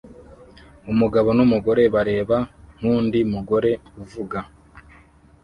Umugabo 0.91 1.29
numugore 1.37 1.83
bareba 1.95 2.37
nkundi 2.77 3.19
mugore 3.33 3.71
uvuga 4.01 4.37